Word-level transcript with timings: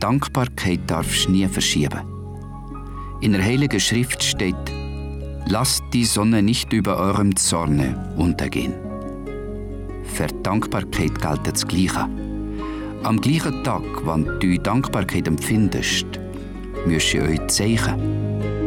Dankbarkeit 0.00 0.80
darfst 0.86 1.26
du 1.26 1.32
nie 1.32 1.46
verschieben. 1.48 2.00
In 3.20 3.32
der 3.32 3.42
Heiligen 3.42 3.80
Schrift 3.80 4.22
steht, 4.22 4.54
lasst 5.48 5.82
die 5.92 6.04
Sonne 6.04 6.42
nicht 6.42 6.72
über 6.72 6.96
eurem 6.98 7.34
Zorne 7.34 8.14
untergehen. 8.16 8.74
Für 10.04 10.28
Dankbarkeit 10.42 11.20
gilt 11.20 11.46
das 11.46 11.66
Gleiche. 11.66 12.08
Am 13.02 13.20
gleichen 13.20 13.64
Tag, 13.64 13.82
wenn 14.04 14.38
du 14.38 14.58
Dankbarkeit 14.58 15.26
empfindest, 15.26 16.06
müsst 16.86 17.14
ihr 17.14 17.22
euch 17.22 17.46
zeigen. 17.48 18.57